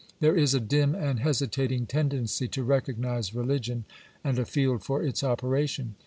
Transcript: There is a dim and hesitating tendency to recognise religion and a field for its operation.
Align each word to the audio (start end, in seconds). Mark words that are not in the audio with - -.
There 0.19 0.35
is 0.35 0.55
a 0.55 0.59
dim 0.59 0.95
and 0.95 1.19
hesitating 1.19 1.85
tendency 1.85 2.47
to 2.47 2.63
recognise 2.63 3.35
religion 3.35 3.85
and 4.23 4.39
a 4.39 4.45
field 4.45 4.81
for 4.83 5.03
its 5.03 5.23
operation. 5.23 5.93